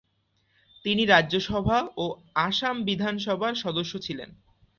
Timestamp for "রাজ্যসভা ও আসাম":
1.05-2.75